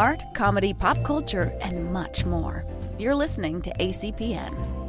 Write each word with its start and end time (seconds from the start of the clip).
art, 0.00 0.24
comedy, 0.32 0.72
pop 0.72 1.02
culture, 1.04 1.52
and 1.60 1.92
much 1.92 2.24
more. 2.24 2.64
You're 2.98 3.14
listening 3.14 3.60
to 3.62 3.70
ACPN. 3.74 4.79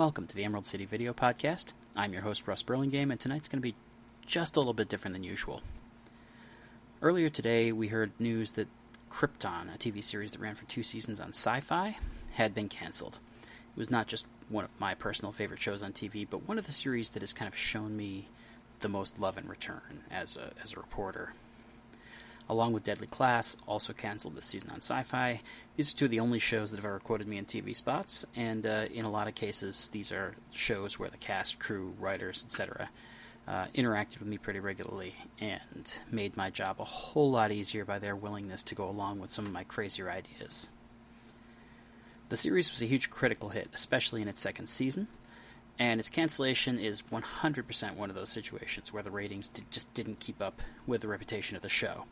Welcome 0.00 0.28
to 0.28 0.34
the 0.34 0.44
Emerald 0.44 0.66
City 0.66 0.86
Video 0.86 1.12
Podcast. 1.12 1.74
I'm 1.94 2.14
your 2.14 2.22
host, 2.22 2.48
Russ 2.48 2.62
Burlingame, 2.62 3.10
and 3.10 3.20
tonight's 3.20 3.50
going 3.50 3.58
to 3.58 3.68
be 3.68 3.74
just 4.24 4.56
a 4.56 4.58
little 4.58 4.72
bit 4.72 4.88
different 4.88 5.14
than 5.14 5.22
usual. 5.22 5.60
Earlier 7.02 7.28
today, 7.28 7.70
we 7.70 7.88
heard 7.88 8.10
news 8.18 8.52
that 8.52 8.68
Krypton, 9.12 9.74
a 9.74 9.76
TV 9.76 10.02
series 10.02 10.32
that 10.32 10.40
ran 10.40 10.54
for 10.54 10.64
two 10.64 10.82
seasons 10.82 11.20
on 11.20 11.32
Syfy, 11.32 11.96
had 12.32 12.54
been 12.54 12.70
canceled. 12.70 13.18
It 13.76 13.78
was 13.78 13.90
not 13.90 14.06
just 14.06 14.24
one 14.48 14.64
of 14.64 14.70
my 14.80 14.94
personal 14.94 15.32
favorite 15.32 15.60
shows 15.60 15.82
on 15.82 15.92
TV, 15.92 16.26
but 16.28 16.48
one 16.48 16.58
of 16.58 16.64
the 16.64 16.72
series 16.72 17.10
that 17.10 17.20
has 17.20 17.34
kind 17.34 17.46
of 17.46 17.54
shown 17.54 17.94
me 17.94 18.28
the 18.78 18.88
most 18.88 19.20
love 19.20 19.36
and 19.36 19.50
return 19.50 20.04
as 20.10 20.34
a, 20.34 20.52
as 20.64 20.72
a 20.72 20.76
reporter 20.76 21.34
along 22.50 22.72
with 22.72 22.82
Deadly 22.82 23.06
Class, 23.06 23.56
also 23.66 23.92
canceled 23.92 24.34
this 24.34 24.46
season 24.46 24.70
on 24.70 24.80
Syfy. 24.80 25.38
These 25.76 25.94
are 25.94 25.96
two 25.96 26.04
of 26.06 26.10
the 26.10 26.20
only 26.20 26.40
shows 26.40 26.70
that 26.70 26.78
have 26.78 26.84
ever 26.84 26.98
quoted 26.98 27.28
me 27.28 27.38
in 27.38 27.44
TV 27.44 27.74
spots, 27.76 28.26
and 28.34 28.66
uh, 28.66 28.86
in 28.92 29.04
a 29.04 29.10
lot 29.10 29.28
of 29.28 29.36
cases, 29.36 29.88
these 29.90 30.10
are 30.10 30.34
shows 30.52 30.98
where 30.98 31.08
the 31.08 31.16
cast, 31.16 31.60
crew, 31.60 31.94
writers, 31.98 32.44
etc., 32.44 32.90
uh, 33.46 33.66
interacted 33.74 34.18
with 34.18 34.28
me 34.28 34.36
pretty 34.36 34.60
regularly 34.60 35.14
and 35.40 35.94
made 36.10 36.36
my 36.36 36.50
job 36.50 36.76
a 36.80 36.84
whole 36.84 37.30
lot 37.30 37.52
easier 37.52 37.84
by 37.84 37.98
their 37.98 38.14
willingness 38.14 38.62
to 38.62 38.74
go 38.74 38.88
along 38.88 39.18
with 39.20 39.30
some 39.30 39.46
of 39.46 39.52
my 39.52 39.64
crazier 39.64 40.10
ideas. 40.10 40.70
The 42.28 42.36
series 42.36 42.70
was 42.70 42.82
a 42.82 42.86
huge 42.86 43.10
critical 43.10 43.48
hit, 43.48 43.68
especially 43.72 44.22
in 44.22 44.28
its 44.28 44.40
second 44.40 44.68
season, 44.68 45.08
and 45.78 45.98
its 45.98 46.10
cancellation 46.10 46.78
is 46.78 47.02
100% 47.02 47.96
one 47.96 48.10
of 48.10 48.16
those 48.16 48.28
situations 48.28 48.92
where 48.92 49.02
the 49.02 49.10
ratings 49.10 49.50
just 49.70 49.94
didn't 49.94 50.20
keep 50.20 50.42
up 50.42 50.62
with 50.86 51.00
the 51.00 51.08
reputation 51.08 51.56
of 51.56 51.62
the 51.62 51.68
show. 51.68 52.04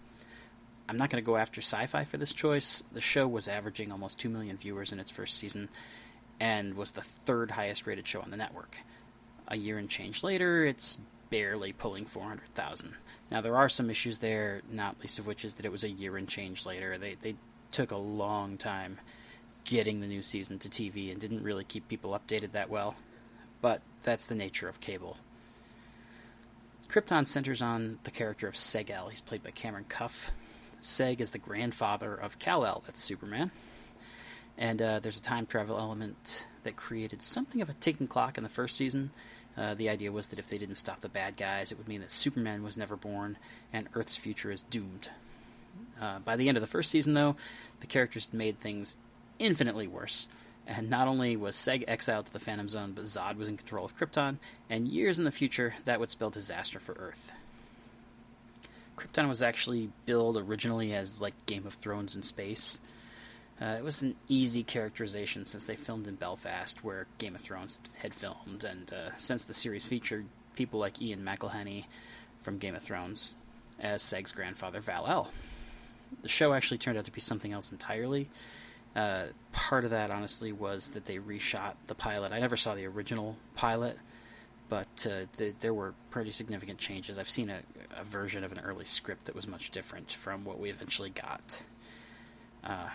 I'm 0.89 0.97
not 0.97 1.11
going 1.11 1.23
to 1.23 1.27
go 1.27 1.37
after 1.37 1.61
Syfy 1.61 2.07
for 2.07 2.17
this 2.17 2.33
choice. 2.33 2.83
The 2.93 3.01
show 3.01 3.29
was 3.29 3.47
averaging 3.47 3.93
almost 3.93 4.19
2 4.21 4.29
million 4.29 4.57
viewers 4.57 4.91
in 4.91 5.01
its 5.01 5.11
first 5.11 5.37
season 5.37 5.69
and 6.41 6.75
was 6.75 6.93
the 6.93 7.03
third 7.03 7.51
highest 7.51 7.87
rated 7.87 8.07
show 8.07 8.21
on 8.21 8.31
the 8.31 8.37
network. 8.37 8.77
A 9.49 9.57
year 9.57 9.79
and 9.79 9.89
change 9.89 10.23
later, 10.23 10.65
it's 10.65 10.99
barely 11.31 11.73
pulling 11.73 12.05
400,000. 12.07 12.95
Now, 13.31 13.41
there 13.41 13.57
are 13.57 13.69
some 13.69 13.91
issues 13.91 14.21
there, 14.21 14.63
not 14.71 15.01
least 15.01 15.19
of 15.19 15.27
which 15.27 15.45
is 15.45 15.55
that 15.55 15.67
it 15.67 15.73
was 15.73 15.85
a 15.85 15.91
year 15.91 16.17
and 16.17 16.29
change 16.29 16.65
later. 16.65 16.97
They, 16.97 17.17
they 17.21 17.35
took 17.71 17.91
a 17.91 17.97
long 17.97 18.57
time 18.57 18.99
getting 19.65 20.01
the 20.01 20.07
new 20.07 20.23
season 20.23 20.59
to 20.61 20.69
TV 20.69 21.11
and 21.11 21.21
didn't 21.21 21.43
really 21.43 21.65
keep 21.65 21.89
people 21.89 22.19
updated 22.19 22.53
that 22.53 22.71
well. 22.71 22.95
But 23.61 23.83
that's 24.03 24.27
the 24.27 24.35
nature 24.35 24.69
of 24.69 24.81
cable. 24.81 25.19
Krypton 26.89 27.27
centers 27.27 27.61
on 27.61 27.99
the 28.05 28.11
character 28.11 28.49
of 28.49 28.55
Seg-El. 28.55 29.11
He's 29.11 29.21
played 29.21 29.43
by 29.43 29.51
Cameron 29.51 29.85
Cuffe. 29.89 30.31
Seg 30.83 31.21
is 31.21 31.33
the 31.33 31.39
grandfather 31.39 32.15
of 32.15 32.39
Kal-El, 32.39 32.83
that's 32.87 33.03
Superman. 33.03 33.51
And 34.57 34.83
uh, 34.83 34.99
there's 35.01 35.19
a 35.19 35.23
time 35.23 35.47
travel 35.47 35.79
element 35.79 36.47
that 36.65 36.77
created 36.77 37.23
something 37.23 37.61
of 37.61 37.69
a 37.69 37.75
ticking 37.75 38.09
clock 38.09 38.37
in 38.37 38.43
the 38.43 38.49
first 38.49 38.77
season. 38.77 39.11
Uh, 39.57 39.75
the 39.75 39.89
idea 39.89 40.13
was 40.13 40.29
that 40.29 40.39
if 40.39 40.49
they 40.49 40.59
didn't 40.59 40.77
stop 40.77 41.01
the 41.01 41.09
bad 41.09 41.37
guys, 41.37 41.73
it 41.73 41.79
would 41.79 41.89
mean 41.89 42.01
that 42.01 42.11
Superman 42.11 42.63
was 42.63 42.77
never 42.77 42.97
born 42.97 43.37
and 43.73 43.89
Earth's 43.95 44.17
future 44.17 44.51
is 44.51 44.63
doomed. 44.63 45.11
Uh, 46.01 46.19
by 46.21 46.37
the 46.37 46.49
end 46.49 46.57
of 46.57 46.61
the 46.61 46.67
first 46.67 46.91
season, 46.91 47.15
though, 47.15 47.37
the 47.81 47.87
characters 47.87 48.33
made 48.33 48.59
things 48.59 48.97
infinitely 49.39 49.87
worse. 49.87 50.29
And 50.67 50.91
not 50.91 51.09
only 51.09 51.37
was 51.37 51.57
Seg 51.57 51.85
exiled 51.89 52.27
to 52.27 52.33
the 52.33 52.39
Phantom 52.39 52.69
Zone, 52.69 52.93
but 52.95 53.05
Zod 53.05 53.37
was 53.37 53.49
in 53.49 53.57
control 53.57 53.85
of 53.85 53.97
Krypton, 53.97 54.37
and 54.69 54.87
years 54.87 55.19
in 55.19 55.25
the 55.25 55.31
future, 55.31 55.75
that 55.87 55.99
would 55.99 56.11
spell 56.11 56.31
disaster 56.31 56.79
for 56.79 56.95
Earth. 56.99 57.33
Krypton 58.99 59.29
was 59.29 59.43
actually 59.43 59.91
billed 60.07 60.37
originally 60.37 60.93
as 60.93 61.21
like 61.21 61.35
Game 61.47 61.67
of 61.67 61.75
Thrones 61.75 62.17
in 62.17 62.23
space. 62.23 62.81
Uh, 63.61 63.77
it 63.79 63.85
was 63.85 64.03
an 64.03 64.17
easy 64.29 64.63
characterization 64.63 65.45
since 65.45 65.65
they 65.65 65.77
filmed 65.77 66.07
in 66.07 66.15
Belfast, 66.15 66.85
where 66.85 67.07
Game 67.19 67.35
of 67.35 67.41
Thrones 67.41 67.81
had 67.99 68.15
filmed, 68.15 68.65
and 68.65 68.93
uh, 68.93 69.15
since 69.17 69.45
the 69.45 69.55
series 69.55 69.85
featured 69.85 70.27
people 70.55 70.79
like 70.79 71.01
Ian 71.03 71.25
McElhinney 71.25 71.85
from 72.43 72.59
Game 72.59 72.75
of 72.75 72.83
Thrones 72.83 73.35
as 73.81 74.03
Seg's 74.03 74.33
grandfather, 74.33 74.81
Val-El. 74.81 75.31
The 76.23 76.29
show 76.29 76.53
actually 76.53 76.79
turned 76.79 76.99
out 76.99 77.05
to 77.05 77.13
be 77.13 77.21
something 77.21 77.53
else 77.53 77.71
entirely. 77.73 78.29
Uh, 78.97 79.27
part 79.53 79.85
of 79.85 79.91
that, 79.91 80.11
honestly, 80.11 80.53
was 80.53 80.91
that 80.91 81.05
they 81.05 81.19
reshot 81.19 81.75
the 81.87 81.95
pilot. 81.95 82.33
I 82.33 82.41
never 82.41 82.57
saw 82.57 82.75
the 82.75 82.87
original 82.87 83.37
pilot, 83.55 83.99
but 84.69 85.07
uh, 85.07 85.27
the, 85.37 85.55
there 85.61 85.75
were 85.75 85.95
pretty 86.11 86.31
significant 86.31 86.79
changes. 86.79 87.19
I've 87.19 87.31
seen 87.31 87.51
a, 87.51 87.61
a, 87.99 88.05
version 88.05 88.45
of 88.45 88.53
an 88.53 88.61
early 88.61 88.85
script 88.85 89.25
that 89.25 89.35
was 89.35 89.47
much 89.47 89.71
different 89.71 90.13
from 90.13 90.45
what 90.45 90.61
we 90.61 90.71
eventually 90.71 91.11
got. 91.11 91.63
Uh, 92.63 92.89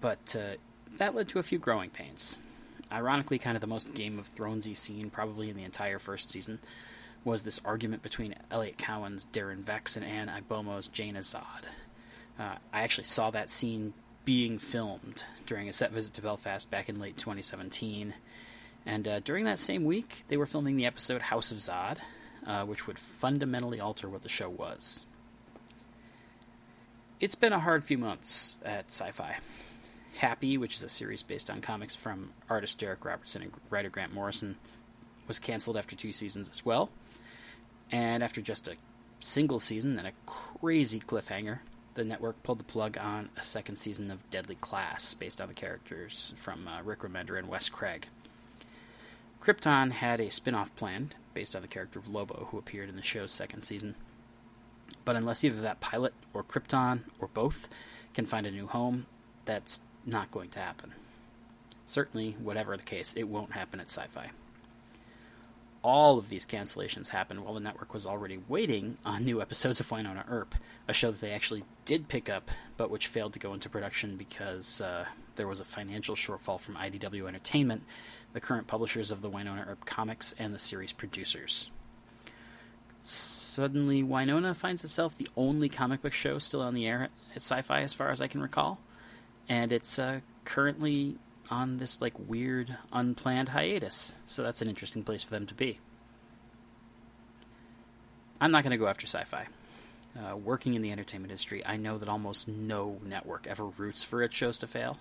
but 0.00 0.36
uh, 0.38 0.56
that 0.98 1.14
led 1.14 1.28
to 1.28 1.38
a 1.38 1.42
few 1.42 1.58
growing 1.58 1.90
pains. 1.90 2.40
Ironically, 2.90 3.38
kind 3.38 3.56
of 3.56 3.60
the 3.60 3.66
most 3.66 3.94
Game 3.94 4.18
of 4.18 4.28
Thronesy 4.28 4.76
scene 4.76 5.10
probably 5.10 5.50
in 5.50 5.56
the 5.56 5.64
entire 5.64 5.98
first 5.98 6.30
season 6.30 6.58
was 7.24 7.42
this 7.42 7.60
argument 7.64 8.02
between 8.02 8.34
Elliot 8.50 8.78
Cowan's 8.78 9.26
Daron-Vex 9.26 9.96
and 9.96 10.06
Ann 10.06 10.28
Ogbomo's 10.28 10.86
Jane 10.86 11.16
Azad. 11.16 11.64
Uh, 12.38 12.54
I 12.72 12.82
actually 12.82 13.04
saw 13.04 13.30
that 13.30 13.50
scene 13.50 13.92
being 14.24 14.58
filmed 14.58 15.24
during 15.46 15.68
a 15.68 15.72
set 15.72 15.90
visit 15.90 16.14
to 16.14 16.22
Belfast 16.22 16.70
back 16.70 16.88
in 16.88 17.00
late 17.00 17.16
2017 17.16 18.14
and 18.86 19.08
uh, 19.08 19.20
during 19.20 19.44
that 19.44 19.58
same 19.58 19.84
week, 19.84 20.24
they 20.28 20.36
were 20.36 20.46
filming 20.46 20.76
the 20.76 20.86
episode 20.86 21.20
House 21.20 21.50
of 21.50 21.58
Zod, 21.58 21.98
uh, 22.46 22.64
which 22.64 22.86
would 22.86 22.98
fundamentally 22.98 23.80
alter 23.80 24.08
what 24.08 24.22
the 24.22 24.28
show 24.28 24.48
was. 24.48 25.04
It's 27.18 27.34
been 27.34 27.52
a 27.52 27.58
hard 27.58 27.84
few 27.84 27.98
months 27.98 28.58
at 28.64 28.88
Syfy. 28.88 29.34
Happy, 30.18 30.56
which 30.56 30.76
is 30.76 30.82
a 30.82 30.88
series 30.88 31.22
based 31.22 31.50
on 31.50 31.60
comics 31.60 31.94
from 31.94 32.30
artist 32.48 32.80
Darick 32.80 33.04
Robertson 33.04 33.42
and 33.42 33.52
writer 33.70 33.88
Grant 33.88 34.14
Morrison, 34.14 34.56
was 35.26 35.38
canceled 35.38 35.76
after 35.76 35.96
two 35.96 36.12
seasons 36.12 36.48
as 36.48 36.64
well. 36.64 36.90
And 37.90 38.22
after 38.22 38.40
just 38.40 38.68
a 38.68 38.76
single 39.18 39.58
season 39.58 39.98
and 39.98 40.06
a 40.06 40.12
crazy 40.26 41.00
cliffhanger, 41.00 41.58
the 41.94 42.04
network 42.04 42.42
pulled 42.42 42.60
the 42.60 42.64
plug 42.64 42.98
on 42.98 43.30
a 43.36 43.42
second 43.42 43.76
season 43.76 44.10
of 44.10 44.30
Deadly 44.30 44.54
Class 44.56 45.14
based 45.14 45.40
on 45.40 45.48
the 45.48 45.54
characters 45.54 46.34
from 46.36 46.68
uh, 46.68 46.82
Rick 46.82 47.00
Remender 47.00 47.38
and 47.38 47.48
Wes 47.48 47.68
Craig. 47.68 48.08
Krypton 49.46 49.92
had 49.92 50.18
a 50.18 50.28
spin 50.28 50.56
off 50.56 50.74
planned 50.74 51.14
based 51.32 51.54
on 51.54 51.62
the 51.62 51.68
character 51.68 52.00
of 52.00 52.08
Lobo, 52.08 52.48
who 52.50 52.58
appeared 52.58 52.88
in 52.88 52.96
the 52.96 53.02
show's 53.02 53.30
second 53.30 53.62
season. 53.62 53.94
But 55.04 55.14
unless 55.14 55.44
either 55.44 55.60
that 55.60 55.78
pilot 55.78 56.14
or 56.34 56.42
Krypton 56.42 57.02
or 57.20 57.28
both 57.28 57.68
can 58.12 58.26
find 58.26 58.44
a 58.44 58.50
new 58.50 58.66
home, 58.66 59.06
that's 59.44 59.82
not 60.04 60.32
going 60.32 60.48
to 60.50 60.58
happen. 60.58 60.94
Certainly, 61.84 62.32
whatever 62.40 62.76
the 62.76 62.82
case, 62.82 63.14
it 63.14 63.28
won't 63.28 63.52
happen 63.52 63.78
at 63.78 63.86
Syfy. 63.86 64.30
All 65.86 66.18
of 66.18 66.28
these 66.28 66.44
cancellations 66.44 67.10
happened 67.10 67.44
while 67.44 67.54
the 67.54 67.60
network 67.60 67.94
was 67.94 68.06
already 68.06 68.40
waiting 68.48 68.98
on 69.04 69.24
new 69.24 69.40
episodes 69.40 69.78
of 69.78 69.88
Wynonna 69.88 70.24
Earp, 70.28 70.56
a 70.88 70.92
show 70.92 71.12
that 71.12 71.20
they 71.20 71.30
actually 71.30 71.62
did 71.84 72.08
pick 72.08 72.28
up, 72.28 72.50
but 72.76 72.90
which 72.90 73.06
failed 73.06 73.34
to 73.34 73.38
go 73.38 73.54
into 73.54 73.68
production 73.68 74.16
because 74.16 74.80
uh, 74.80 75.04
there 75.36 75.46
was 75.46 75.60
a 75.60 75.64
financial 75.64 76.16
shortfall 76.16 76.58
from 76.58 76.74
IDW 76.74 77.28
Entertainment 77.28 77.84
the 78.32 78.40
current 78.40 78.66
publishers 78.66 79.12
of 79.12 79.22
the 79.22 79.30
Wynonna 79.30 79.68
Earp 79.68 79.86
comics 79.86 80.34
and 80.40 80.52
the 80.52 80.58
series 80.58 80.92
producers. 80.92 81.70
Suddenly, 83.02 84.02
Wynonna 84.02 84.56
finds 84.56 84.82
itself 84.82 85.16
the 85.16 85.28
only 85.36 85.68
comic 85.68 86.02
book 86.02 86.12
show 86.12 86.40
still 86.40 86.62
on 86.62 86.74
the 86.74 86.88
air 86.88 87.10
at 87.32 87.40
Syfy, 87.40 87.82
as 87.82 87.94
far 87.94 88.10
as 88.10 88.20
I 88.20 88.26
can 88.26 88.42
recall. 88.42 88.80
And 89.48 89.70
it's 89.70 90.00
uh, 90.00 90.18
currently 90.44 91.16
on 91.50 91.76
this 91.78 92.00
like 92.00 92.14
weird, 92.18 92.76
unplanned 92.92 93.50
hiatus. 93.50 94.14
So 94.24 94.42
that's 94.42 94.62
an 94.62 94.68
interesting 94.68 95.02
place 95.02 95.22
for 95.22 95.30
them 95.30 95.46
to 95.46 95.54
be. 95.54 95.78
I'm 98.40 98.50
not 98.50 98.62
going 98.62 98.72
to 98.72 98.76
go 98.76 98.88
after 98.88 99.06
Syfy. 99.06 99.46
Uh, 100.16 100.36
working 100.36 100.74
in 100.74 100.82
the 100.82 100.92
entertainment 100.92 101.30
industry, 101.30 101.62
I 101.64 101.76
know 101.76 101.98
that 101.98 102.08
almost 102.08 102.48
no 102.48 102.98
network 103.04 103.46
ever 103.46 103.66
roots 103.66 104.02
for 104.02 104.22
its 104.22 104.34
shows 104.34 104.58
to 104.58 104.66
fail. 104.66 104.98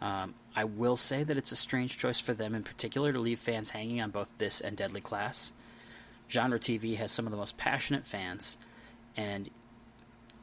Um, 0.00 0.34
I 0.56 0.64
will 0.64 0.96
say 0.96 1.22
that 1.22 1.36
it's 1.36 1.52
a 1.52 1.56
strange 1.56 1.98
choice 1.98 2.18
for 2.18 2.32
them 2.32 2.54
in 2.54 2.62
particular 2.62 3.12
to 3.12 3.20
leave 3.20 3.38
fans 3.38 3.70
hanging 3.70 4.00
on 4.00 4.10
both 4.10 4.30
this 4.38 4.62
and 4.62 4.76
Deadly 4.76 5.02
Class. 5.02 5.52
Genre 6.30 6.58
TV 6.58 6.96
has 6.96 7.12
some 7.12 7.26
of 7.26 7.30
the 7.30 7.36
most 7.36 7.58
passionate 7.58 8.06
fans, 8.06 8.56
and 9.16 9.50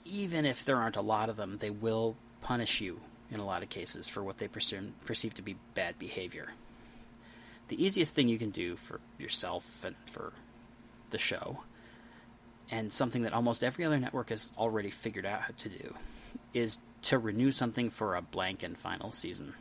even 0.05 0.45
if 0.45 0.63
there 0.63 0.77
aren't 0.77 0.95
a 0.95 1.01
lot 1.01 1.29
of 1.29 1.35
them, 1.35 1.57
they 1.57 1.71
will 1.71 2.15
punish 2.41 2.81
you 2.81 2.99
in 3.31 3.39
a 3.39 3.45
lot 3.45 3.63
of 3.63 3.69
cases 3.69 4.07
for 4.07 4.24
what 4.24 4.38
they 4.38 4.47
perceive, 4.47 4.91
perceive 5.06 5.33
to 5.35 5.41
be 5.41 5.56
bad 5.74 5.97
behavior. 6.00 6.50
The 7.68 7.83
easiest 7.83 8.15
thing 8.15 8.29
you 8.29 8.38
can 8.38 8.51
do 8.51 8.75
for 8.75 9.01
yourself 9.18 9.83
and 9.83 9.95
for 10.06 10.31
the 11.09 11.18
show, 11.18 11.59
and 12.71 12.91
something 12.91 13.24
that 13.24 13.33
almost 13.33 13.63
every 13.63 13.85
other 13.85 14.00
network 14.00 14.29
has 14.29 14.51
already 14.57 14.89
figured 14.89 15.25
out 15.25 15.41
how 15.41 15.53
to 15.57 15.69
do, 15.69 15.94
is 16.53 16.79
to 17.03 17.18
renew 17.18 17.51
something 17.51 17.89
for 17.89 18.15
a 18.15 18.21
blank 18.21 18.63
and 18.63 18.77
final 18.77 19.12
season. 19.12 19.53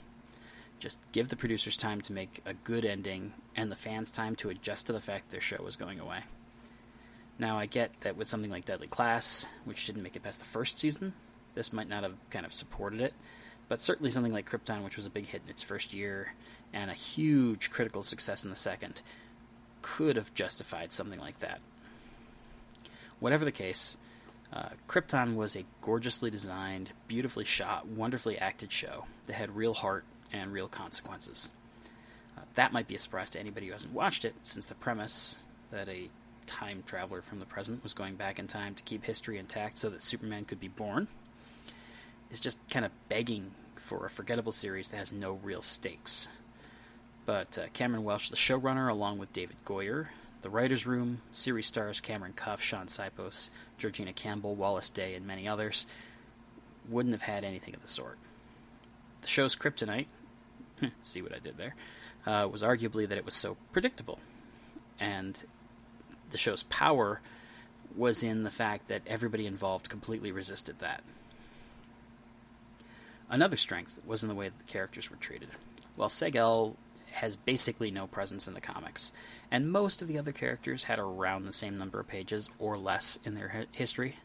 Just 0.78 0.98
give 1.12 1.28
the 1.28 1.36
producers 1.36 1.76
time 1.76 2.00
to 2.02 2.12
make 2.12 2.42
a 2.44 2.52
good 2.52 2.84
ending 2.84 3.32
and 3.54 3.70
the 3.70 3.76
fans 3.76 4.10
time 4.10 4.36
to 4.36 4.50
adjust 4.50 4.86
to 4.86 4.92
the 4.92 5.00
fact 5.00 5.30
their 5.30 5.40
show 5.40 5.66
is 5.66 5.76
going 5.76 6.00
away. 6.00 6.20
Now, 7.38 7.58
I 7.58 7.66
get 7.66 8.00
that 8.00 8.16
with 8.16 8.28
something 8.28 8.50
like 8.50 8.64
Deadly 8.64 8.86
Class, 8.86 9.46
which 9.64 9.86
didn't 9.86 10.02
make 10.02 10.16
it 10.16 10.22
past 10.22 10.38
the 10.38 10.46
first 10.46 10.78
season, 10.78 11.12
this 11.54 11.72
might 11.72 11.88
not 11.88 12.02
have 12.02 12.14
kind 12.30 12.46
of 12.46 12.52
supported 12.52 13.00
it, 13.00 13.14
but 13.68 13.80
certainly 13.80 14.10
something 14.10 14.32
like 14.32 14.48
Krypton, 14.48 14.84
which 14.84 14.96
was 14.96 15.06
a 15.06 15.10
big 15.10 15.26
hit 15.26 15.42
in 15.44 15.50
its 15.50 15.62
first 15.62 15.92
year 15.92 16.34
and 16.72 16.90
a 16.90 16.94
huge 16.94 17.70
critical 17.70 18.02
success 18.02 18.44
in 18.44 18.50
the 18.50 18.56
second, 18.56 19.02
could 19.82 20.16
have 20.16 20.34
justified 20.34 20.92
something 20.92 21.20
like 21.20 21.40
that. 21.40 21.60
Whatever 23.18 23.44
the 23.44 23.52
case, 23.52 23.96
uh, 24.52 24.68
Krypton 24.88 25.34
was 25.34 25.56
a 25.56 25.64
gorgeously 25.80 26.30
designed, 26.30 26.90
beautifully 27.08 27.44
shot, 27.44 27.86
wonderfully 27.86 28.38
acted 28.38 28.70
show 28.70 29.04
that 29.26 29.34
had 29.34 29.56
real 29.56 29.74
heart 29.74 30.04
and 30.32 30.52
real 30.52 30.68
consequences. 30.68 31.50
Uh, 32.36 32.42
that 32.54 32.72
might 32.72 32.88
be 32.88 32.94
a 32.94 32.98
surprise 32.98 33.30
to 33.30 33.40
anybody 33.40 33.66
who 33.66 33.72
hasn't 33.72 33.94
watched 33.94 34.24
it, 34.24 34.34
since 34.42 34.66
the 34.66 34.74
premise 34.74 35.42
that 35.70 35.88
a 35.88 36.08
time 36.46 36.82
traveler 36.86 37.22
from 37.22 37.40
the 37.40 37.46
present 37.46 37.82
was 37.82 37.94
going 37.94 38.14
back 38.14 38.38
in 38.38 38.46
time 38.46 38.74
to 38.74 38.82
keep 38.84 39.04
history 39.04 39.38
intact 39.38 39.78
so 39.78 39.90
that 39.90 40.02
Superman 40.02 40.44
could 40.44 40.60
be 40.60 40.68
born 40.68 41.08
is 42.30 42.40
just 42.40 42.58
kind 42.70 42.84
of 42.84 42.92
begging 43.08 43.52
for 43.76 44.04
a 44.04 44.10
forgettable 44.10 44.52
series 44.52 44.88
that 44.88 44.96
has 44.96 45.12
no 45.12 45.38
real 45.42 45.62
stakes. 45.62 46.28
But 47.24 47.58
uh, 47.58 47.66
Cameron 47.72 48.04
Welsh, 48.04 48.30
the 48.30 48.36
showrunner, 48.36 48.88
along 48.88 49.18
with 49.18 49.32
David 49.32 49.56
Goyer, 49.64 50.08
the 50.42 50.50
writers' 50.50 50.86
room, 50.86 51.22
series 51.32 51.66
stars 51.66 52.00
Cameron 52.00 52.32
Cuffe, 52.32 52.62
Sean 52.62 52.86
Sipos, 52.86 53.50
Georgina 53.78 54.12
Campbell, 54.12 54.54
Wallis 54.54 54.90
Day, 54.90 55.14
and 55.14 55.26
many 55.26 55.48
others, 55.48 55.86
wouldn't 56.88 57.12
have 57.14 57.22
had 57.22 57.42
anything 57.44 57.74
of 57.74 57.82
the 57.82 57.88
sort. 57.88 58.18
The 59.22 59.28
show's 59.28 59.56
kryptonite, 59.56 60.06
see 61.02 61.22
what 61.22 61.34
I 61.34 61.38
did 61.38 61.56
there, 61.56 61.74
uh, 62.26 62.48
was 62.50 62.62
arguably 62.62 63.08
that 63.08 63.18
it 63.18 63.24
was 63.24 63.34
so 63.34 63.56
predictable. 63.72 64.20
And 65.00 65.44
the 66.30 66.38
show's 66.38 66.62
power 66.64 67.20
was 67.96 68.22
in 68.22 68.42
the 68.44 68.50
fact 68.50 68.88
that 68.88 69.02
everybody 69.06 69.46
involved 69.46 69.88
completely 69.88 70.30
resisted 70.30 70.78
that. 70.78 71.02
Another 73.28 73.56
strength 73.56 73.98
was 74.06 74.22
in 74.22 74.28
the 74.28 74.34
way 74.34 74.48
that 74.48 74.58
the 74.58 74.72
characters 74.72 75.10
were 75.10 75.16
treated. 75.16 75.48
While 75.96 76.08
Seg-El 76.08 76.76
has 77.12 77.36
basically 77.36 77.90
no 77.90 78.06
presence 78.06 78.46
in 78.46 78.54
the 78.54 78.60
comics, 78.60 79.10
and 79.50 79.70
most 79.70 80.02
of 80.02 80.08
the 80.08 80.18
other 80.18 80.32
characters 80.32 80.84
had 80.84 80.98
around 80.98 81.44
the 81.44 81.52
same 81.52 81.78
number 81.78 81.98
of 81.98 82.08
pages 82.08 82.48
or 82.58 82.76
less 82.76 83.18
in 83.24 83.34
their 83.34 83.48
hi- 83.48 83.66
history, 83.72 84.16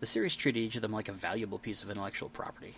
the 0.00 0.06
series 0.06 0.36
treated 0.36 0.60
each 0.60 0.76
of 0.76 0.82
them 0.82 0.92
like 0.92 1.08
a 1.08 1.12
valuable 1.12 1.58
piece 1.58 1.82
of 1.82 1.90
intellectual 1.90 2.28
property. 2.30 2.76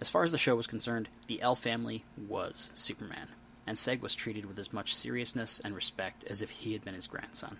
As 0.00 0.08
far 0.08 0.24
as 0.24 0.32
the 0.32 0.38
show 0.38 0.56
was 0.56 0.66
concerned, 0.66 1.08
the 1.26 1.42
El 1.42 1.54
family 1.54 2.04
was 2.16 2.70
Superman, 2.72 3.28
and 3.66 3.76
Seg 3.76 4.00
was 4.00 4.14
treated 4.14 4.46
with 4.46 4.58
as 4.58 4.72
much 4.72 4.94
seriousness 4.94 5.60
and 5.60 5.74
respect 5.74 6.24
as 6.24 6.40
if 6.40 6.50
he 6.50 6.72
had 6.72 6.84
been 6.84 6.94
his 6.94 7.06
grandson. 7.06 7.58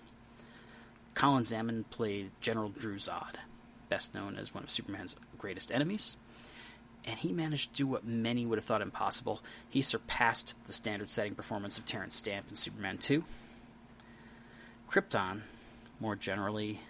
Colin 1.14 1.44
Salmon 1.44 1.84
played 1.90 2.30
General 2.40 2.70
Dru-Zod, 2.70 3.34
best 3.88 4.14
known 4.14 4.36
as 4.36 4.54
one 4.54 4.64
of 4.64 4.70
Superman's 4.70 5.14
greatest 5.36 5.70
enemies, 5.70 6.16
and 7.04 7.18
he 7.18 7.32
managed 7.32 7.70
to 7.70 7.76
do 7.76 7.86
what 7.86 8.04
many 8.04 8.46
would 8.46 8.58
have 8.58 8.64
thought 8.64 8.82
impossible. 8.82 9.42
He 9.68 9.82
surpassed 9.82 10.54
the 10.66 10.72
standard 10.72 11.10
setting 11.10 11.34
performance 11.34 11.78
of 11.78 11.86
Terence 11.86 12.16
Stamp 12.16 12.46
in 12.48 12.56
Superman 12.56 12.98
2. 12.98 13.24
Krypton, 14.90 15.40
more 16.00 16.16
generally, 16.16 16.80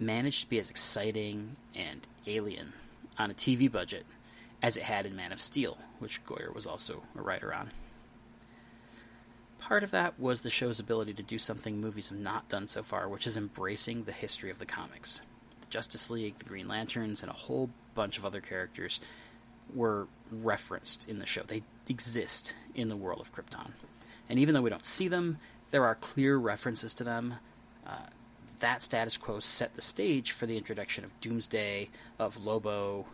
managed 0.00 0.42
to 0.42 0.48
be 0.48 0.58
as 0.58 0.70
exciting 0.70 1.56
and 1.74 2.06
alien 2.26 2.72
on 3.18 3.30
a 3.30 3.34
TV 3.34 3.70
budget 3.70 4.06
as 4.62 4.76
it 4.76 4.82
had 4.82 5.06
in 5.06 5.14
Man 5.14 5.32
of 5.32 5.40
Steel, 5.40 5.78
which 5.98 6.24
Goyer 6.24 6.54
was 6.54 6.66
also 6.66 7.02
a 7.16 7.22
writer 7.22 7.54
on. 7.54 7.70
Part 9.58 9.82
of 9.82 9.90
that 9.90 10.18
was 10.18 10.40
the 10.40 10.50
show's 10.50 10.80
ability 10.80 11.14
to 11.14 11.22
do 11.22 11.38
something 11.38 11.80
movies 11.80 12.08
have 12.08 12.18
not 12.18 12.48
done 12.48 12.64
so 12.64 12.82
far, 12.82 13.08
which 13.08 13.26
is 13.26 13.36
embracing 13.36 14.04
the 14.04 14.12
history 14.12 14.50
of 14.50 14.58
the 14.58 14.66
comics. 14.66 15.20
The 15.60 15.66
Justice 15.66 16.10
League, 16.10 16.38
the 16.38 16.44
Green 16.44 16.68
Lanterns, 16.68 17.22
and 17.22 17.30
a 17.30 17.34
whole 17.34 17.70
bunch 17.94 18.18
of 18.18 18.24
other 18.24 18.40
characters 18.40 19.00
were 19.74 20.06
referenced 20.30 21.08
in 21.08 21.18
the 21.18 21.26
show. 21.26 21.42
They 21.42 21.62
exist 21.88 22.54
in 22.74 22.88
the 22.88 22.96
world 22.96 23.20
of 23.20 23.32
Krypton. 23.32 23.70
And 24.28 24.38
even 24.38 24.54
though 24.54 24.62
we 24.62 24.70
don't 24.70 24.84
see 24.84 25.08
them, 25.08 25.38
there 25.70 25.84
are 25.84 25.94
clear 25.94 26.36
references 26.36 26.94
to 26.94 27.04
them. 27.04 27.34
Uh, 27.86 28.06
that 28.60 28.82
status 28.82 29.16
quo 29.16 29.40
set 29.40 29.74
the 29.74 29.80
stage 29.80 30.32
for 30.32 30.46
the 30.46 30.56
introduction 30.56 31.04
of 31.04 31.18
Doomsday, 31.20 31.88
of 32.18 32.44
Lobo, 32.44 33.06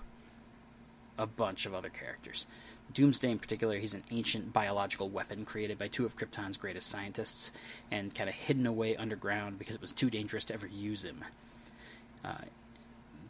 a 1.19 1.27
bunch 1.27 1.67
of 1.67 1.75
other 1.75 1.91
characters. 1.91 2.47
Doomsday, 2.93 3.31
in 3.31 3.39
particular, 3.39 3.79
he's 3.79 3.95
an 3.95 4.03
ancient 4.11 4.53
biological 4.53 5.09
weapon 5.09 5.45
created 5.45 5.79
by 5.79 5.89
two 5.89 6.05
of 6.05 6.17
Krypton's 6.17 6.57
greatest 6.57 6.89
scientists 6.89 7.53
and 7.91 8.15
kind 8.15 8.29
of 8.29 8.35
hidden 8.35 8.67
away 8.67 8.97
underground 8.97 9.59
because 9.59 9.75
it 9.75 9.81
was 9.81 9.93
too 9.93 10.11
dangerous 10.11 10.45
to 10.47 10.55
ever 10.55 10.67
use 10.67 11.05
him. 11.05 11.25
Uh, 12.25 12.35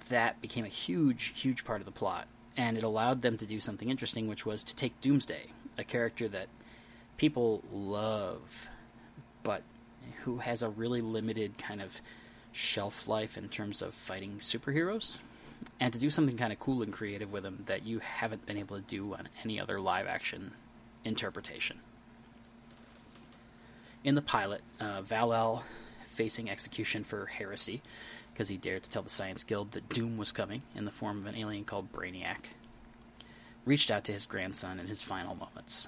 that 0.09 0.41
became 0.41 0.65
a 0.65 0.69
huge, 0.69 1.41
huge 1.41 1.65
part 1.65 1.81
of 1.81 1.85
the 1.85 1.93
plot 1.93 2.27
and 2.57 2.77
it 2.77 2.83
allowed 2.83 3.23
them 3.23 3.37
to 3.39 3.47
do 3.47 3.61
something 3.61 3.91
interesting, 3.91 4.29
which 4.29 4.47
was 4.47 4.65
to 4.65 4.77
take 4.77 5.01
Doomsday, 5.01 5.47
a 5.79 5.85
character 5.85 6.29
that 6.29 6.49
people 7.17 7.63
love, 7.73 8.69
but 9.43 9.63
who 10.23 10.39
has 10.39 10.63
a 10.63 10.69
really 10.69 11.01
limited 11.01 11.59
kind 11.59 11.81
of 11.81 12.01
shelf 12.53 13.09
life 13.09 13.37
in 13.37 13.49
terms 13.49 13.83
of 13.83 13.95
fighting 13.95 14.37
superheroes, 14.39 15.19
and 15.81 15.93
to 15.93 15.99
do 15.99 16.11
something 16.11 16.37
kind 16.37 16.53
of 16.53 16.59
cool 16.59 16.83
and 16.83 16.93
creative 16.93 17.33
with 17.33 17.45
him 17.45 17.63
that 17.67 17.85
you 17.85 17.99
haven't 17.99 18.47
been 18.47 18.57
able 18.57 18.77
to 18.77 18.83
do 18.83 19.15
on 19.15 19.29
any 19.43 19.59
other 19.59 19.81
live 19.81 20.07
action 20.07 20.53
interpretation. 21.05 21.79
In 24.05 24.15
the 24.15 24.23
pilot, 24.23 24.63
uh, 24.81 25.03
Val-El, 25.03 25.65
facing 26.07 26.49
execution 26.49 27.03
for 27.03 27.27
heresy, 27.27 27.83
because 28.35 28.49
he 28.49 28.57
dared 28.57 28.83
to 28.83 28.91
tell 28.91 29.03
the 29.03 29.09
Science 29.09 29.45
Guild 29.45 29.71
that 29.73 29.89
doom 29.89 30.17
was 30.17 30.33
coming 30.33 30.63
in 30.75 30.85
the 30.85 30.91
form 30.91 31.21
of 31.21 31.27
an 31.27 31.37
alien 31.37 31.63
called 31.63 31.93
Brainiac. 31.93 32.49
Reached 33.65 33.93
out 33.93 34.03
to 34.05 34.13
his 34.13 34.27
grandson 34.27 34.81
in 34.81 34.89
his 34.89 35.05
final 35.05 35.37
moments. 35.37 35.87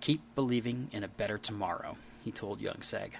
Keep 0.00 0.20
believing 0.36 0.88
in 0.92 1.02
a 1.02 1.08
better 1.08 1.36
tomorrow, 1.36 1.96
he 2.24 2.30
told 2.30 2.60
young 2.60 2.76
Seg. 2.76 3.10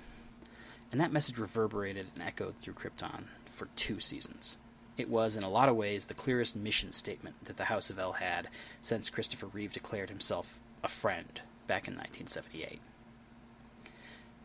And 0.92 1.00
that 1.00 1.12
message 1.12 1.38
reverberated 1.38 2.06
and 2.14 2.22
echoed 2.22 2.56
through 2.60 2.74
Krypton 2.74 3.24
for 3.46 3.66
two 3.74 3.98
seasons. 3.98 4.58
It 4.96 5.08
was, 5.10 5.36
in 5.36 5.42
a 5.42 5.50
lot 5.50 5.68
of 5.68 5.74
ways, 5.74 6.06
the 6.06 6.14
clearest 6.14 6.54
mission 6.54 6.92
statement 6.92 7.44
that 7.46 7.56
the 7.56 7.64
House 7.64 7.90
of 7.90 7.98
El 7.98 8.12
had 8.12 8.48
since 8.80 9.10
Christopher 9.10 9.46
Reeve 9.46 9.72
declared 9.72 10.08
himself 10.08 10.60
a 10.84 10.88
friend 10.88 11.40
back 11.66 11.88
in 11.88 11.94
1978. 11.94 12.80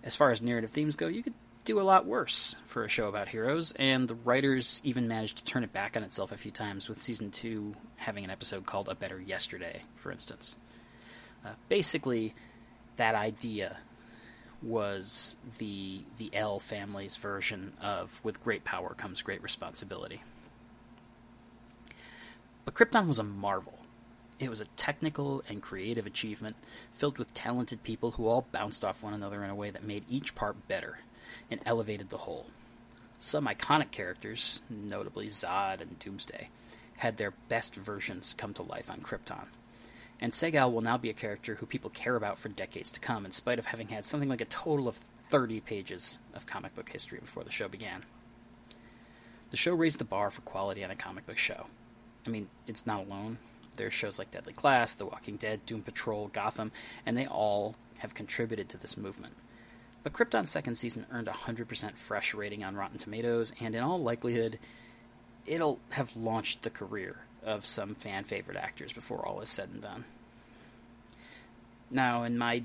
As 0.04 0.16
far 0.16 0.32
as 0.32 0.42
narrative 0.42 0.72
themes 0.72 0.96
go, 0.96 1.08
you 1.08 1.22
could 1.22 1.34
do 1.66 1.80
a 1.80 1.82
lot 1.82 2.06
worse 2.06 2.56
for 2.66 2.84
a 2.84 2.90
show 2.90 3.08
about 3.08 3.30
heroes, 3.30 3.74
and 3.78 4.08
the 4.08 4.16
writers 4.16 4.82
even 4.84 5.08
managed 5.08 5.38
to 5.38 5.44
turn 5.46 5.64
it 5.64 5.72
back 5.72 5.96
on 5.96 6.04
itself 6.04 6.32
a 6.32 6.38
few 6.38 6.52
times, 6.52 6.90
with 6.90 7.00
season 7.00 7.32
two 7.32 7.74
having 7.96 8.24
an 8.24 8.30
episode 8.30 8.66
called 8.66 8.90
A 8.90 8.96
Better 8.96 9.20
Yesterday, 9.20 9.84
for 9.96 10.12
instance. 10.12 10.58
Uh, 11.46 11.54
basically, 11.70 12.34
that 12.98 13.16
idea 13.16 13.78
was 14.62 15.36
the 15.58 16.02
the 16.18 16.30
El 16.34 16.60
family's 16.60 17.18
version 17.18 17.74
of 17.82 18.20
with 18.24 18.44
great 18.44 18.64
power 18.64 18.94
comes 18.94 19.22
great 19.22 19.44
responsibility. 19.44 20.22
But 22.66 22.74
Krypton 22.74 23.08
was 23.08 23.20
a 23.20 23.24
marvel. 23.24 23.80
It 24.40 24.50
was 24.50 24.62
a 24.62 24.66
technical 24.78 25.44
and 25.48 25.62
creative 25.62 26.06
achievement 26.06 26.56
filled 26.94 27.18
with 27.18 27.34
talented 27.34 27.84
people 27.84 28.12
who 28.12 28.28
all 28.28 28.48
bounced 28.52 28.84
off 28.84 29.04
one 29.04 29.14
another 29.14 29.44
in 29.44 29.50
a 29.50 29.56
way 29.56 29.70
that 29.70 29.84
made 29.84 30.04
each 30.10 30.34
part 30.34 30.68
better 30.68 31.00
and 31.50 31.60
elevated 31.66 32.10
the 32.10 32.20
whole. 32.20 32.48
Some 33.20 33.48
iconic 33.48 33.92
characters, 33.92 34.62
notably 34.70 35.28
Zod 35.28 35.82
and 35.82 35.98
Doomsday, 36.00 36.50
had 36.98 37.18
their 37.18 37.34
best 37.50 37.76
versions 37.76 38.34
come 38.38 38.54
to 38.54 38.64
life 38.64 38.90
on 38.90 39.00
Krypton. 39.00 39.46
And 40.20 40.32
Seg-El 40.32 40.72
will 40.72 40.82
now 40.82 40.98
be 40.98 41.10
a 41.10 41.14
character 41.14 41.56
who 41.56 41.66
people 41.66 41.90
care 41.90 42.16
about 42.16 42.38
for 42.38 42.50
decades 42.50 42.92
to 42.92 43.00
come, 43.00 43.26
in 43.26 43.32
spite 43.32 43.60
of 43.60 43.66
having 43.68 43.90
had 43.90 44.06
something 44.06 44.30
like 44.30 44.42
a 44.42 44.46
total 44.46 44.88
of 44.88 44.96
30 44.96 45.62
pages 45.62 46.20
of 46.34 46.46
comic 46.46 46.76
book 46.76 46.90
history 46.90 47.20
before 47.20 47.44
the 47.44 47.52
show 47.52 47.68
began. 47.68 48.04
The 49.52 49.58
show 49.58 49.74
raised 49.74 50.00
the 50.00 50.06
bar 50.06 50.30
for 50.30 50.42
quality 50.42 50.84
on 50.84 50.92
a 50.92 50.96
comic 50.96 51.26
book 51.26 51.38
show. 51.38 51.68
I 52.26 52.30
mean, 52.30 52.48
it's 52.68 52.88
not 52.88 53.06
alone, 53.06 53.38
There 53.76 53.88
are 53.88 53.92
shows 53.92 54.20
like 54.20 54.32
Deadly 54.32 54.54
Class, 54.54 54.94
The 54.94 55.06
Walking 55.06 55.38
Dead, 55.38 55.66
Doom 55.66 55.82
Patrol, 55.82 56.28
Gotham, 56.28 56.72
and 57.06 57.18
they 57.18 57.26
all 57.26 57.76
have 58.00 58.14
contributed 58.14 58.70
to 58.70 58.78
this 58.78 58.98
movement. 58.98 59.36
But 60.04 60.14
Krypton's 60.14 60.50
second 60.52 60.76
season 60.76 61.06
earned 61.12 61.30
a 61.30 61.32
100% 61.32 61.96
fresh 61.96 62.34
rating 62.34 62.64
on 62.64 62.76
Rotten 62.76 62.98
Tomatoes, 62.98 63.54
and 63.60 63.74
in 63.74 63.82
all 63.82 64.02
likelihood, 64.02 64.60
it'll 65.46 65.80
have 65.92 66.16
launched 66.18 66.64
the 66.64 66.70
career 66.70 67.18
of 67.46 67.66
some 67.66 67.96
fan 67.96 68.24
favorite 68.24 68.58
actors 68.58 68.94
before 68.94 69.26
all 69.26 69.42
is 69.42 69.50
said 69.50 69.70
and 69.72 69.82
done. 69.82 70.04
Now, 71.90 72.24
in 72.24 72.38
my 72.38 72.64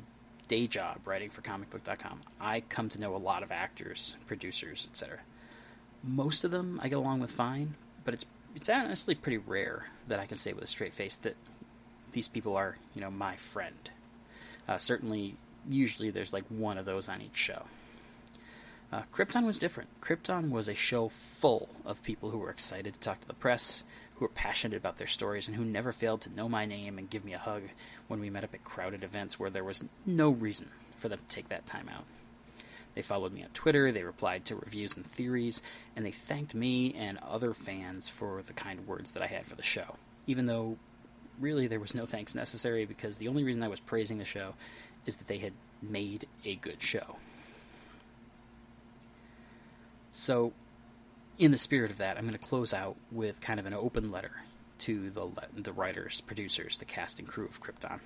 day 0.48 0.66
job 0.66 1.00
writing 1.04 1.30
for 1.30 1.42
comicbook.com, 1.42 2.20
I 2.40 2.60
come 2.60 2.88
to 2.88 3.00
know 3.00 3.14
a 3.14 3.18
lot 3.18 3.42
of 3.42 3.52
actors, 3.52 4.16
producers, 4.26 4.86
etc. 4.90 5.18
Most 6.02 6.44
of 6.44 6.50
them 6.50 6.80
I 6.82 6.88
get 6.88 6.98
along 6.98 7.20
with 7.20 7.30
fine, 7.30 7.74
but 8.04 8.14
it's 8.14 8.26
it's 8.54 8.68
honestly 8.68 9.14
pretty 9.14 9.36
rare 9.36 9.90
that 10.08 10.18
I 10.18 10.26
can 10.26 10.38
say 10.38 10.52
with 10.52 10.64
a 10.64 10.68
straight 10.68 10.94
face 10.94 11.16
that 11.18 11.36
these 12.12 12.26
people 12.26 12.56
are, 12.56 12.76
you 12.94 13.00
know, 13.00 13.10
my 13.10 13.36
friend. 13.36 13.90
Uh, 14.66 14.78
certainly, 14.78 15.36
usually 15.68 16.10
there's 16.10 16.32
like 16.32 16.44
one 16.48 16.78
of 16.78 16.84
those 16.84 17.08
on 17.08 17.20
each 17.20 17.36
show. 17.36 17.62
Uh, 18.90 19.02
Krypton 19.12 19.44
was 19.44 19.58
different. 19.58 19.90
Krypton 20.00 20.50
was 20.50 20.68
a 20.68 20.74
show 20.74 21.08
full 21.08 21.68
of 21.84 22.02
people 22.02 22.30
who 22.30 22.38
were 22.38 22.50
excited 22.50 22.94
to 22.94 23.00
talk 23.00 23.20
to 23.20 23.28
the 23.28 23.34
press, 23.34 23.84
who 24.14 24.24
were 24.24 24.30
passionate 24.30 24.78
about 24.78 24.96
their 24.96 25.06
stories, 25.06 25.46
and 25.46 25.56
who 25.56 25.64
never 25.64 25.92
failed 25.92 26.22
to 26.22 26.34
know 26.34 26.48
my 26.48 26.64
name 26.64 26.96
and 26.96 27.10
give 27.10 27.24
me 27.24 27.34
a 27.34 27.38
hug 27.38 27.64
when 28.06 28.18
we 28.18 28.30
met 28.30 28.44
up 28.44 28.54
at 28.54 28.64
crowded 28.64 29.04
events 29.04 29.38
where 29.38 29.50
there 29.50 29.64
was 29.64 29.84
no 30.06 30.30
reason 30.30 30.70
for 30.96 31.10
them 31.10 31.18
to 31.18 31.34
take 31.34 31.50
that 31.50 31.66
time 31.66 31.90
out. 31.94 32.04
They 32.94 33.02
followed 33.02 33.32
me 33.32 33.42
on 33.42 33.50
Twitter, 33.50 33.92
they 33.92 34.02
replied 34.02 34.46
to 34.46 34.56
reviews 34.56 34.96
and 34.96 35.04
theories, 35.06 35.62
and 35.94 36.04
they 36.04 36.10
thanked 36.10 36.54
me 36.54 36.94
and 36.94 37.18
other 37.18 37.52
fans 37.52 38.08
for 38.08 38.42
the 38.42 38.54
kind 38.54 38.86
words 38.86 39.12
that 39.12 39.22
I 39.22 39.26
had 39.26 39.46
for 39.46 39.54
the 39.54 39.62
show. 39.62 39.96
Even 40.26 40.46
though 40.46 40.78
really 41.38 41.66
there 41.66 41.78
was 41.78 41.94
no 41.94 42.06
thanks 42.06 42.34
necessary 42.34 42.84
because 42.84 43.18
the 43.18 43.28
only 43.28 43.44
reason 43.44 43.62
I 43.62 43.68
was 43.68 43.80
praising 43.80 44.18
the 44.18 44.24
show 44.24 44.54
is 45.08 45.16
that 45.16 45.26
they 45.26 45.38
had 45.38 45.54
made 45.82 46.26
a 46.44 46.54
good 46.56 46.82
show. 46.82 47.16
So, 50.10 50.52
in 51.38 51.50
the 51.50 51.58
spirit 51.58 51.90
of 51.90 51.98
that, 51.98 52.16
I'm 52.16 52.24
going 52.24 52.38
to 52.38 52.44
close 52.44 52.74
out 52.74 52.96
with 53.10 53.40
kind 53.40 53.58
of 53.58 53.66
an 53.66 53.74
open 53.74 54.08
letter 54.08 54.42
to 54.80 55.10
the 55.10 55.28
the 55.56 55.72
writers, 55.72 56.20
producers, 56.20 56.78
the 56.78 56.84
cast 56.84 57.18
and 57.18 57.26
crew 57.26 57.46
of 57.46 57.60
Krypton. 57.60 58.00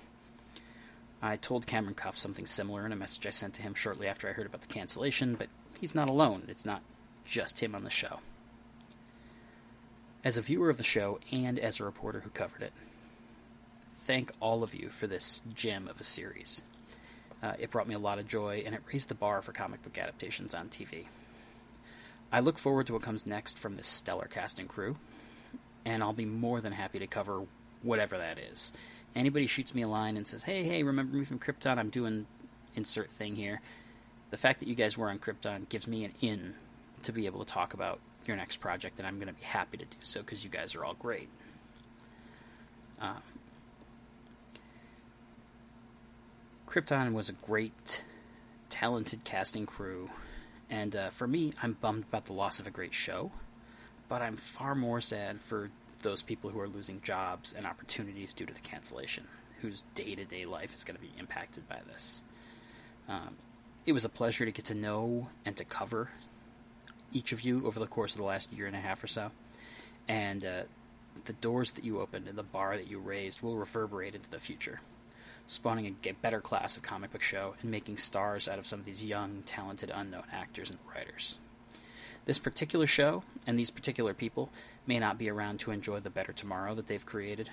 I 1.21 1.37
told 1.37 1.67
Cameron 1.67 1.95
Cuffe 1.95 2.17
something 2.17 2.45
similar 2.45 2.85
in 2.85 2.91
a 2.91 2.97
message 2.97 3.25
I 3.25 3.31
sent 3.31 3.53
to 3.55 3.61
him 3.61 3.73
shortly 3.73 4.07
after 4.07 4.27
I 4.27 4.33
heard 4.33 4.45
about 4.45 4.61
the 4.61 4.67
cancellation, 4.67 5.35
but 5.35 5.47
he's 5.79 5.95
not 5.95 6.09
alone. 6.09 6.43
It's 6.47 6.65
not 6.65 6.81
just 7.25 7.61
him 7.61 7.75
on 7.75 7.83
the 7.83 7.89
show. 7.89 8.19
As 10.23 10.37
a 10.37 10.41
viewer 10.41 10.69
of 10.69 10.77
the 10.77 10.83
show 10.83 11.19
and 11.31 11.57
as 11.59 11.79
a 11.79 11.85
reporter 11.85 12.21
who 12.21 12.29
covered 12.29 12.61
it, 12.61 12.73
thank 14.05 14.31
all 14.39 14.63
of 14.63 14.73
you 14.73 14.89
for 14.89 15.07
this 15.07 15.41
gem 15.53 15.87
of 15.87 15.99
a 15.99 16.03
series. 16.03 16.61
Uh, 17.43 17.53
it 17.59 17.69
brought 17.69 17.87
me 17.87 17.93
a 17.93 17.99
lot 17.99 18.19
of 18.19 18.27
joy, 18.27 18.63
and 18.65 18.73
it 18.73 18.81
raised 18.91 19.09
the 19.09 19.15
bar 19.15 19.41
for 19.41 19.51
comic 19.51 19.83
book 19.83 19.97
adaptations 19.97 20.53
on 20.53 20.69
TV. 20.69 21.07
I 22.31 22.39
look 22.39 22.57
forward 22.57 22.87
to 22.87 22.93
what 22.93 23.01
comes 23.01 23.27
next 23.27 23.59
from 23.59 23.75
this 23.75 23.87
stellar 23.87 24.25
cast 24.25 24.59
and 24.59 24.69
crew, 24.69 24.95
and 25.83 26.01
I'll 26.01 26.13
be 26.13 26.25
more 26.25 26.61
than 26.61 26.71
happy 26.71 26.99
to 26.99 27.07
cover 27.07 27.43
whatever 27.81 28.17
that 28.17 28.39
is. 28.39 28.71
Anybody 29.13 29.45
shoots 29.45 29.75
me 29.75 29.81
a 29.81 29.87
line 29.89 30.15
and 30.15 30.25
says, 30.25 30.45
"Hey, 30.45 30.63
hey, 30.63 30.83
remember 30.83 31.17
me 31.17 31.25
from 31.25 31.37
Krypton? 31.37 31.77
I'm 31.77 31.89
doing 31.89 32.25
insert 32.75 33.11
thing 33.11 33.35
here." 33.35 33.61
The 34.31 34.37
fact 34.37 34.61
that 34.61 34.69
you 34.69 34.73
guys 34.73 34.97
were 34.97 35.09
on 35.09 35.19
Krypton 35.19 35.67
gives 35.69 35.87
me 35.87 36.05
an 36.05 36.13
in 36.21 36.55
to 37.03 37.11
be 37.11 37.25
able 37.25 37.43
to 37.43 37.53
talk 37.53 37.73
about 37.73 37.99
your 38.25 38.37
next 38.37 38.57
project, 38.57 38.97
and 38.99 39.07
I'm 39.07 39.15
going 39.15 39.27
to 39.27 39.33
be 39.33 39.43
happy 39.43 39.77
to 39.77 39.85
do 39.85 39.97
so 40.01 40.21
because 40.21 40.43
you 40.43 40.49
guys 40.49 40.75
are 40.75 40.85
all 40.85 40.95
great. 40.95 41.27
Uh, 43.01 43.17
Krypton 46.73 47.13
was 47.13 47.29
a 47.29 47.33
great, 47.33 48.01
talented 48.67 49.23
casting 49.23 49.67
crew, 49.67 50.09
and 50.71 50.95
uh, 50.95 51.11
for 51.11 51.27
me, 51.27 51.53
I'm 51.61 51.73
bummed 51.73 52.05
about 52.09 52.25
the 52.25 52.33
loss 52.33 52.59
of 52.59 52.65
a 52.65 52.71
great 52.71 52.95
show, 52.95 53.31
but 54.09 54.23
I'm 54.23 54.35
far 54.35 54.73
more 54.73 54.99
sad 54.99 55.39
for 55.39 55.69
those 56.01 56.23
people 56.23 56.49
who 56.49 56.59
are 56.59 56.67
losing 56.67 56.99
jobs 57.03 57.53
and 57.53 57.67
opportunities 57.67 58.33
due 58.33 58.47
to 58.47 58.53
the 58.53 58.59
cancellation, 58.59 59.27
whose 59.61 59.83
day 59.93 60.15
to 60.15 60.25
day 60.25 60.45
life 60.45 60.73
is 60.73 60.83
going 60.83 60.95
to 60.95 61.01
be 61.01 61.11
impacted 61.19 61.69
by 61.69 61.77
this. 61.91 62.23
Um, 63.07 63.35
it 63.85 63.91
was 63.91 64.03
a 64.03 64.09
pleasure 64.09 64.45
to 64.45 64.51
get 64.51 64.65
to 64.65 64.73
know 64.73 65.27
and 65.45 65.55
to 65.57 65.63
cover 65.63 66.09
each 67.11 67.33
of 67.33 67.41
you 67.41 67.67
over 67.67 67.79
the 67.79 67.85
course 67.85 68.13
of 68.13 68.17
the 68.17 68.25
last 68.25 68.51
year 68.51 68.65
and 68.65 68.75
a 68.75 68.79
half 68.79 69.03
or 69.03 69.07
so. 69.07 69.29
And 70.07 70.43
uh, 70.43 70.63
the 71.25 71.33
doors 71.33 71.73
that 71.73 71.83
you 71.83 72.01
opened 72.01 72.27
and 72.27 72.35
the 72.35 72.41
bar 72.41 72.77
that 72.77 72.89
you 72.89 72.97
raised 72.97 73.43
will 73.43 73.57
reverberate 73.57 74.15
into 74.15 74.31
the 74.31 74.39
future 74.39 74.79
spawning 75.47 75.95
a 76.05 76.11
better 76.13 76.41
class 76.41 76.77
of 76.77 76.83
comic 76.83 77.11
book 77.11 77.21
show 77.21 77.55
and 77.61 77.69
making 77.69 77.97
stars 77.97 78.47
out 78.47 78.59
of 78.59 78.65
some 78.65 78.79
of 78.79 78.85
these 78.85 79.05
young, 79.05 79.43
talented, 79.45 79.91
unknown 79.93 80.23
actors 80.31 80.69
and 80.69 80.79
writers. 80.93 81.37
This 82.25 82.39
particular 82.39 82.87
show 82.87 83.23
and 83.45 83.59
these 83.59 83.71
particular 83.71 84.13
people 84.13 84.49
may 84.87 84.99
not 84.99 85.17
be 85.17 85.29
around 85.29 85.59
to 85.59 85.71
enjoy 85.71 85.99
the 85.99 86.09
better 86.09 86.31
tomorrow 86.31 86.73
that 86.75 86.87
they've 86.87 87.05
created, 87.05 87.49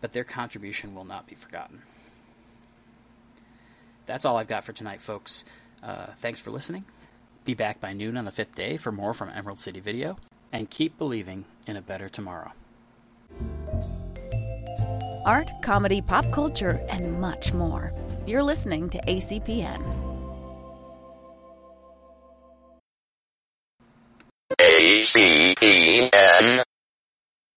but 0.00 0.12
their 0.12 0.24
contribution 0.24 0.94
will 0.94 1.04
not 1.04 1.26
be 1.26 1.34
forgotten. 1.34 1.82
That's 4.06 4.24
all 4.24 4.36
I've 4.36 4.48
got 4.48 4.64
for 4.64 4.72
tonight, 4.72 5.00
folks. 5.00 5.44
Uh, 5.82 6.06
thanks 6.18 6.40
for 6.40 6.50
listening. 6.50 6.84
Be 7.44 7.54
back 7.54 7.80
by 7.80 7.92
noon 7.92 8.16
on 8.16 8.24
the 8.24 8.30
fifth 8.30 8.54
day 8.54 8.76
for 8.76 8.92
more 8.92 9.12
from 9.12 9.30
Emerald 9.30 9.58
City 9.58 9.80
Video, 9.80 10.16
and 10.52 10.70
keep 10.70 10.96
believing 10.96 11.44
in 11.66 11.76
a 11.76 11.82
better 11.82 12.08
tomorrow 12.08 12.52
art, 15.24 15.52
comedy, 15.62 16.00
pop 16.00 16.30
culture, 16.32 16.80
and 16.88 17.20
much 17.20 17.52
more. 17.52 17.92
You're 18.26 18.42
listening 18.42 18.88
to 18.90 19.00
ACPN. 19.06 20.03